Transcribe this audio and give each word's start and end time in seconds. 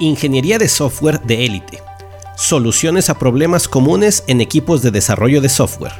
Ingeniería 0.00 0.58
de 0.58 0.68
software 0.68 1.20
de 1.22 1.44
élite. 1.44 1.82
Soluciones 2.36 3.10
a 3.10 3.18
problemas 3.18 3.66
comunes 3.66 4.22
en 4.28 4.40
equipos 4.40 4.80
de 4.80 4.92
desarrollo 4.92 5.40
de 5.40 5.48
software. 5.48 5.92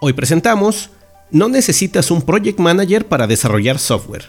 Hoy 0.00 0.12
presentamos, 0.12 0.90
no 1.30 1.48
necesitas 1.48 2.10
un 2.10 2.20
project 2.20 2.58
manager 2.58 3.08
para 3.08 3.26
desarrollar 3.26 3.78
software. 3.78 4.26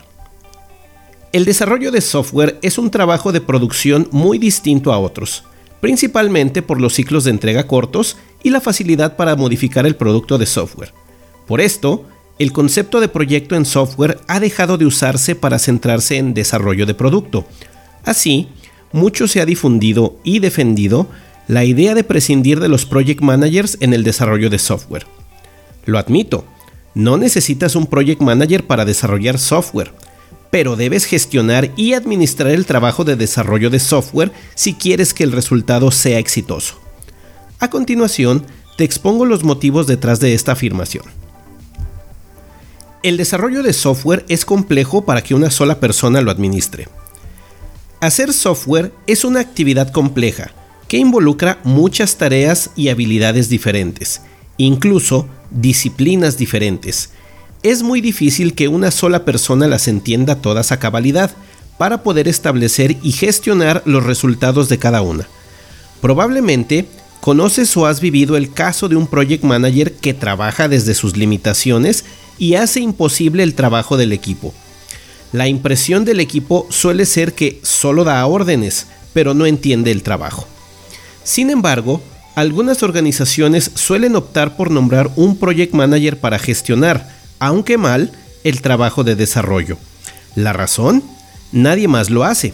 El 1.34 1.44
desarrollo 1.44 1.92
de 1.92 2.00
software 2.00 2.60
es 2.62 2.78
un 2.78 2.90
trabajo 2.92 3.34
de 3.34 3.42
producción 3.42 4.08
muy 4.12 4.38
distinto 4.38 4.94
a 4.94 5.00
otros, 5.00 5.44
principalmente 5.82 6.62
por 6.62 6.80
los 6.80 6.94
ciclos 6.94 7.26
de 7.26 7.32
entrega 7.32 7.68
cortos 7.68 8.16
y 8.42 8.52
la 8.52 8.62
facilidad 8.62 9.18
para 9.18 9.36
modificar 9.36 9.86
el 9.86 9.98
producto 9.98 10.38
de 10.38 10.46
software. 10.46 10.94
Por 11.46 11.60
esto, 11.60 12.06
el 12.40 12.52
concepto 12.52 13.00
de 13.00 13.08
proyecto 13.08 13.56
en 13.56 13.66
software 13.66 14.20
ha 14.28 14.40
dejado 14.40 14.78
de 14.78 14.86
usarse 14.86 15.36
para 15.36 15.60
centrarse 15.60 16.18
en 16.18 16.34
desarrollo 16.34 16.86
de 16.86 16.94
producto. 16.94 17.46
Así, 18.04 18.50
mucho 18.92 19.28
se 19.28 19.42
ha 19.42 19.46
difundido 19.46 20.18
y 20.24 20.40
defendido 20.40 21.08
la 21.48 21.64
idea 21.64 21.94
de 21.94 22.04
prescindir 22.04 22.60
de 22.60 22.70
los 22.70 22.86
project 22.86 23.22
managers 23.22 23.78
en 23.82 23.94
el 23.94 24.04
desarrollo 24.04 24.50
de 24.50 24.60
software. 24.60 25.06
Lo 25.86 26.00
admito, 26.00 26.46
no 26.96 27.18
necesitas 27.18 27.76
un 27.76 27.88
project 27.88 28.22
manager 28.22 28.66
para 28.66 28.86
desarrollar 28.86 29.38
software, 29.38 29.94
pero 30.52 30.76
debes 30.76 31.06
gestionar 31.06 31.72
y 31.76 31.94
administrar 31.94 32.52
el 32.52 32.66
trabajo 32.66 33.04
de 33.04 33.16
desarrollo 33.16 33.70
de 33.70 33.80
software 33.80 34.32
si 34.56 34.74
quieres 34.74 35.14
que 35.14 35.24
el 35.24 35.32
resultado 35.32 35.92
sea 35.92 36.20
exitoso. 36.20 36.76
A 37.60 37.70
continuación, 37.70 38.46
te 38.78 38.84
expongo 38.84 39.26
los 39.26 39.44
motivos 39.44 39.88
detrás 39.88 40.20
de 40.20 40.34
esta 40.34 40.54
afirmación. 40.54 41.23
El 43.04 43.18
desarrollo 43.18 43.64
de 43.64 43.74
software 43.74 44.26
es 44.30 44.46
complejo 44.46 45.04
para 45.04 45.22
que 45.22 45.36
una 45.36 45.52
sola 45.52 45.82
persona 45.82 46.22
lo 46.22 46.32
administre. 46.32 46.88
Hacer 48.00 48.32
software 48.32 48.94
es 49.08 49.26
una 49.26 49.42
actividad 49.42 49.92
compleja 49.92 50.52
que 50.88 50.98
involucra 50.98 51.60
muchas 51.66 52.16
tareas 52.16 52.70
y 52.78 52.88
habilidades 52.88 53.50
diferentes, 53.50 54.22
incluso 54.56 55.28
disciplinas 55.52 56.38
diferentes. 56.38 57.10
Es 57.62 57.84
muy 57.84 58.00
difícil 58.00 58.56
que 58.56 58.70
una 58.70 58.90
sola 58.90 59.26
persona 59.26 59.68
las 59.68 59.90
entienda 59.90 60.36
todas 60.36 60.72
a 60.72 60.80
cabalidad 60.80 61.32
para 61.78 62.04
poder 62.04 62.30
establecer 62.30 62.96
y 63.04 63.12
gestionar 63.12 63.84
los 63.86 64.06
resultados 64.06 64.70
de 64.70 64.78
cada 64.78 65.02
una. 65.02 65.28
Probablemente 66.00 66.88
conoces 67.20 67.76
o 67.76 67.86
has 67.86 68.00
vivido 68.00 68.38
el 68.38 68.54
caso 68.54 68.88
de 68.88 68.96
un 68.96 69.08
project 69.08 69.44
manager 69.44 69.92
que 69.92 70.14
trabaja 70.14 70.70
desde 70.70 70.94
sus 70.94 71.18
limitaciones 71.18 72.06
y 72.38 72.56
hace 72.56 72.80
imposible 72.80 73.44
el 73.44 73.56
trabajo 73.56 73.98
del 73.98 74.12
equipo. 74.12 74.54
La 75.32 75.48
impresión 75.48 76.06
del 76.06 76.20
equipo 76.20 76.68
suele 76.70 77.06
ser 77.06 77.34
que 77.34 77.60
solo 77.64 78.04
da 78.04 78.26
órdenes, 78.26 78.88
pero 79.14 79.34
no 79.34 79.46
entiende 79.46 79.92
el 79.92 80.04
trabajo. 80.04 80.48
Sin 81.24 81.50
embargo, 81.50 82.02
algunas 82.36 82.84
organizaciones 82.84 83.72
suelen 83.76 84.16
optar 84.16 84.58
por 84.58 84.72
nombrar 84.72 85.12
un 85.16 85.38
project 85.38 85.74
manager 85.74 86.20
para 86.20 86.40
gestionar, 86.40 87.10
aunque 87.40 87.78
mal, 87.78 88.12
el 88.44 88.62
trabajo 88.62 89.04
de 89.04 89.16
desarrollo. 89.16 89.78
¿La 90.36 90.54
razón? 90.54 91.04
Nadie 91.52 91.88
más 91.88 92.10
lo 92.10 92.24
hace. 92.24 92.54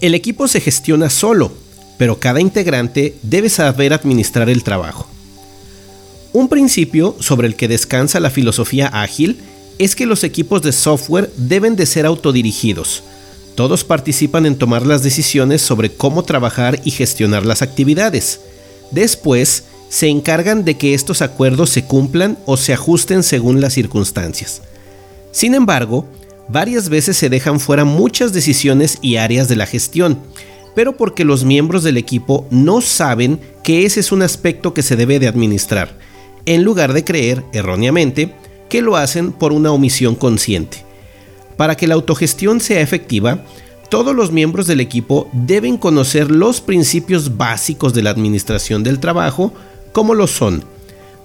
El 0.00 0.14
equipo 0.14 0.48
se 0.48 0.60
gestiona 0.60 1.10
solo, 1.10 1.52
pero 1.98 2.18
cada 2.18 2.40
integrante 2.40 3.16
debe 3.22 3.50
saber 3.50 3.92
administrar 3.92 4.48
el 4.48 4.62
trabajo. 4.62 5.09
Un 6.32 6.48
principio 6.48 7.16
sobre 7.18 7.48
el 7.48 7.56
que 7.56 7.66
descansa 7.66 8.20
la 8.20 8.30
filosofía 8.30 8.86
ágil 8.86 9.38
es 9.78 9.96
que 9.96 10.06
los 10.06 10.22
equipos 10.22 10.62
de 10.62 10.70
software 10.70 11.28
deben 11.36 11.74
de 11.74 11.86
ser 11.86 12.06
autodirigidos. 12.06 13.02
Todos 13.56 13.82
participan 13.82 14.46
en 14.46 14.56
tomar 14.56 14.86
las 14.86 15.02
decisiones 15.02 15.60
sobre 15.60 15.90
cómo 15.90 16.22
trabajar 16.22 16.80
y 16.84 16.92
gestionar 16.92 17.44
las 17.44 17.62
actividades. 17.62 18.40
Después, 18.92 19.64
se 19.88 20.06
encargan 20.06 20.64
de 20.64 20.76
que 20.76 20.94
estos 20.94 21.20
acuerdos 21.20 21.70
se 21.70 21.84
cumplan 21.84 22.38
o 22.46 22.56
se 22.56 22.72
ajusten 22.72 23.24
según 23.24 23.60
las 23.60 23.72
circunstancias. 23.72 24.62
Sin 25.32 25.54
embargo, 25.54 26.06
varias 26.48 26.88
veces 26.88 27.16
se 27.16 27.28
dejan 27.28 27.58
fuera 27.58 27.84
muchas 27.84 28.32
decisiones 28.32 28.98
y 29.02 29.16
áreas 29.16 29.48
de 29.48 29.56
la 29.56 29.66
gestión, 29.66 30.20
pero 30.76 30.96
porque 30.96 31.24
los 31.24 31.44
miembros 31.44 31.82
del 31.82 31.96
equipo 31.96 32.46
no 32.50 32.80
saben 32.80 33.40
que 33.64 33.84
ese 33.84 33.98
es 33.98 34.12
un 34.12 34.22
aspecto 34.22 34.74
que 34.74 34.82
se 34.82 34.94
debe 34.94 35.18
de 35.18 35.26
administrar 35.26 35.98
en 36.46 36.64
lugar 36.64 36.92
de 36.92 37.04
creer, 37.04 37.44
erróneamente, 37.52 38.34
que 38.68 38.82
lo 38.82 38.96
hacen 38.96 39.32
por 39.32 39.52
una 39.52 39.72
omisión 39.72 40.14
consciente. 40.14 40.84
Para 41.56 41.76
que 41.76 41.86
la 41.86 41.94
autogestión 41.94 42.60
sea 42.60 42.80
efectiva, 42.80 43.44
todos 43.90 44.14
los 44.14 44.30
miembros 44.30 44.66
del 44.66 44.80
equipo 44.80 45.28
deben 45.32 45.76
conocer 45.76 46.30
los 46.30 46.60
principios 46.60 47.36
básicos 47.36 47.92
de 47.92 48.02
la 48.02 48.10
administración 48.10 48.82
del 48.82 49.00
trabajo, 49.00 49.52
como 49.92 50.14
lo 50.14 50.26
son 50.26 50.64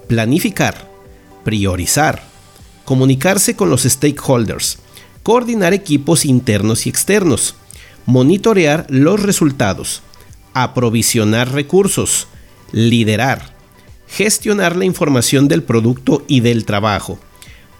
planificar, 0.08 0.88
priorizar, 1.44 2.22
comunicarse 2.84 3.56
con 3.56 3.70
los 3.70 3.82
stakeholders, 3.82 4.78
coordinar 5.22 5.74
equipos 5.74 6.24
internos 6.24 6.86
y 6.86 6.88
externos, 6.88 7.54
monitorear 8.04 8.86
los 8.88 9.22
resultados, 9.22 10.02
aprovisionar 10.54 11.52
recursos, 11.52 12.28
liderar, 12.72 13.55
gestionar 14.16 14.76
la 14.76 14.86
información 14.86 15.46
del 15.46 15.62
producto 15.62 16.24
y 16.26 16.40
del 16.40 16.64
trabajo, 16.64 17.18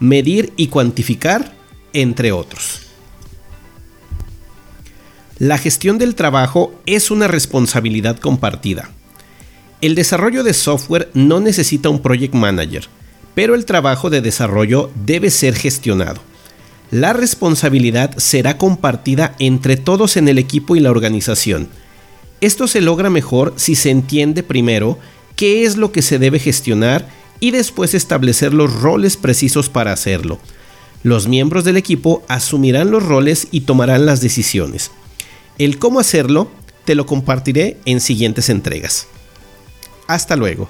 medir 0.00 0.52
y 0.58 0.66
cuantificar, 0.66 1.54
entre 1.94 2.30
otros. 2.30 2.82
La 5.38 5.56
gestión 5.56 5.96
del 5.96 6.14
trabajo 6.14 6.74
es 6.84 7.10
una 7.10 7.26
responsabilidad 7.26 8.18
compartida. 8.18 8.90
El 9.80 9.94
desarrollo 9.94 10.44
de 10.44 10.52
software 10.52 11.10
no 11.14 11.40
necesita 11.40 11.88
un 11.88 12.02
project 12.02 12.34
manager, 12.34 12.86
pero 13.34 13.54
el 13.54 13.64
trabajo 13.64 14.10
de 14.10 14.20
desarrollo 14.20 14.90
debe 14.94 15.30
ser 15.30 15.54
gestionado. 15.54 16.20
La 16.90 17.14
responsabilidad 17.14 18.14
será 18.18 18.58
compartida 18.58 19.34
entre 19.38 19.78
todos 19.78 20.18
en 20.18 20.28
el 20.28 20.36
equipo 20.36 20.76
y 20.76 20.80
la 20.80 20.90
organización. 20.90 21.68
Esto 22.42 22.68
se 22.68 22.82
logra 22.82 23.08
mejor 23.08 23.54
si 23.56 23.74
se 23.74 23.90
entiende 23.90 24.42
primero 24.42 24.98
qué 25.36 25.64
es 25.64 25.76
lo 25.76 25.92
que 25.92 26.02
se 26.02 26.18
debe 26.18 26.38
gestionar 26.38 27.08
y 27.38 27.50
después 27.50 27.94
establecer 27.94 28.52
los 28.52 28.72
roles 28.80 29.16
precisos 29.16 29.68
para 29.68 29.92
hacerlo. 29.92 30.38
Los 31.02 31.28
miembros 31.28 31.64
del 31.64 31.76
equipo 31.76 32.24
asumirán 32.26 32.90
los 32.90 33.04
roles 33.04 33.48
y 33.52 33.60
tomarán 33.60 34.06
las 34.06 34.20
decisiones. 34.20 34.90
El 35.58 35.78
cómo 35.78 36.00
hacerlo 36.00 36.50
te 36.84 36.94
lo 36.94 37.06
compartiré 37.06 37.78
en 37.84 38.00
siguientes 38.00 38.48
entregas. 38.48 39.06
Hasta 40.08 40.36
luego. 40.36 40.68